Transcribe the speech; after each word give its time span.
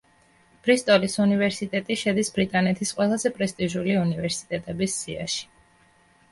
ბრისტოლის 0.67 1.17
უნივერსიტეტი 1.25 1.99
შედის 2.05 2.33
ბრიტანეთის 2.39 2.95
ყველაზე 3.01 3.33
პრესტიჟული 3.37 3.97
უნივერსიტეტების 4.07 5.01
სიაში. 5.05 5.49